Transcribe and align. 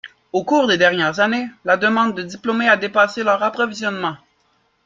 Au 0.33 0.43
cours 0.43 0.65
des 0.65 0.79
dernières 0.79 1.19
années, 1.19 1.45
la 1.63 1.77
demande 1.77 2.17
de 2.17 2.23
diplômés 2.23 2.67
a 2.67 2.75
dépassé 2.75 3.21
leur 3.23 3.43
approvisionnement. 3.43 4.17